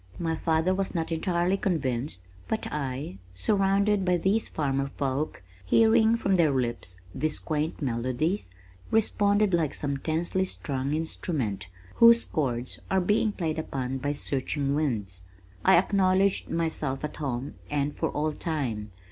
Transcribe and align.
My 0.17 0.35
father 0.35 0.73
was 0.73 0.95
not 0.95 1.11
entirely 1.11 1.57
convinced, 1.57 2.21
but 2.47 2.65
I, 2.73 3.19
surrounded 3.35 4.03
by 4.03 4.17
these 4.17 4.47
farmer 4.49 4.89
folk, 4.97 5.43
hearing 5.63 6.17
from 6.17 6.37
their 6.37 6.49
lips 6.51 6.97
these 7.13 7.37
quaint 7.37 7.83
melodies, 7.83 8.49
responded 8.89 9.53
like 9.53 9.75
some 9.75 9.97
tensely 9.97 10.43
strung 10.45 10.95
instrument, 10.95 11.67
whose 11.97 12.25
chords 12.25 12.79
are 12.89 12.99
being 12.99 13.31
played 13.31 13.59
upon 13.59 13.99
by 13.99 14.13
searching 14.13 14.73
winds. 14.73 15.21
I 15.63 15.77
acknowledged 15.77 16.49
myself 16.49 17.03
at 17.03 17.17
home 17.17 17.53
and 17.69 17.95
for 17.95 18.09
all 18.09 18.33
time. 18.33 18.89